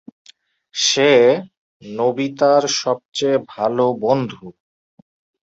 [0.75, 1.11] সে
[1.81, 4.45] নোবিতার সবচেয়ে ভালো বন্ধু।